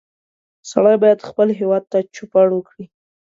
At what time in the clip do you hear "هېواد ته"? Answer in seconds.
1.59-1.97